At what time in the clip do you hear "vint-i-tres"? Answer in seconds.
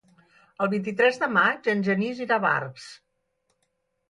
0.71-1.19